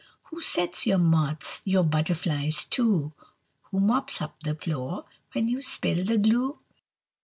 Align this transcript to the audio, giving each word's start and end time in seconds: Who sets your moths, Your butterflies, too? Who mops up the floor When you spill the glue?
Who 0.31 0.41
sets 0.41 0.87
your 0.87 0.97
moths, 0.97 1.61
Your 1.63 1.83
butterflies, 1.83 2.65
too? 2.65 3.13
Who 3.69 3.79
mops 3.79 4.19
up 4.19 4.41
the 4.41 4.55
floor 4.55 5.05
When 5.33 5.47
you 5.47 5.61
spill 5.61 6.03
the 6.03 6.17
glue? 6.17 6.57